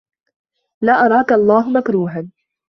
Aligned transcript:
لَا 0.83 0.93
أَرَاك 1.05 1.31
اللَّهُ 1.31 1.69
مَكْرُوهًا 1.69 2.29